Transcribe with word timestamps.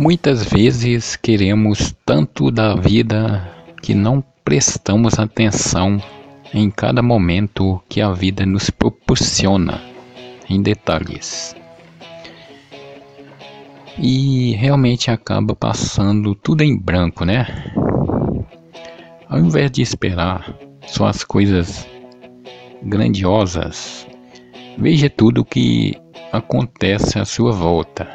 Muitas 0.00 0.42
vezes 0.42 1.14
queremos 1.14 1.94
tanto 2.06 2.50
da 2.50 2.74
vida 2.74 3.46
que 3.82 3.92
não 3.92 4.24
prestamos 4.42 5.18
atenção 5.18 6.02
em 6.54 6.70
cada 6.70 7.02
momento 7.02 7.78
que 7.86 8.00
a 8.00 8.10
vida 8.10 8.46
nos 8.46 8.70
proporciona, 8.70 9.78
em 10.48 10.62
detalhes. 10.62 11.54
E 13.98 14.52
realmente 14.52 15.10
acaba 15.10 15.54
passando 15.54 16.34
tudo 16.34 16.62
em 16.62 16.74
branco, 16.74 17.26
né? 17.26 17.46
Ao 19.28 19.38
invés 19.38 19.70
de 19.70 19.82
esperar 19.82 20.56
só 20.86 21.08
as 21.08 21.22
coisas 21.22 21.86
grandiosas, 22.82 24.06
veja 24.78 25.10
tudo 25.10 25.42
o 25.42 25.44
que 25.44 25.94
acontece 26.32 27.18
à 27.18 27.26
sua 27.26 27.52
volta. 27.52 28.08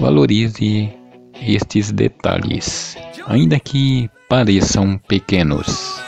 Valorize 0.00 0.88
estes 1.42 1.92
detalhes, 1.92 2.96
ainda 3.26 3.60
que 3.60 4.08
pareçam 4.30 4.98
pequenos. 5.06 6.00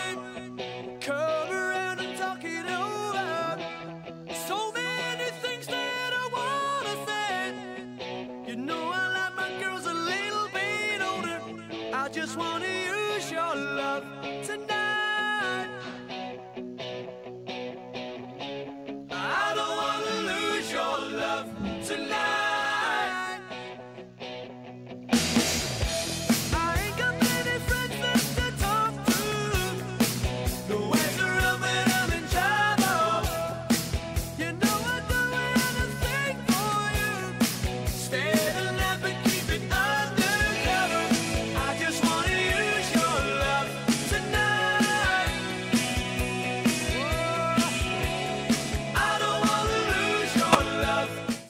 just 12.12 12.36
wanna 12.36 12.72